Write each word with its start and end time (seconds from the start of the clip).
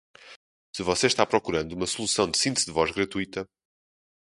Se 0.75 0.81
você 0.81 1.05
está 1.05 1.27
procurando 1.27 1.73
uma 1.73 1.85
solução 1.85 2.27
de 2.27 2.35
síntese 2.35 2.65
de 2.65 2.71
voz 2.71 2.89
gratuita 2.89 3.47